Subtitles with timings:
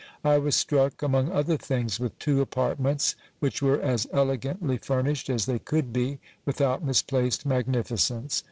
[0.23, 5.45] I was struck, among other things, with two apartments, which were as elegantly furnished as
[5.45, 8.33] they could be, without mis placed magnificence.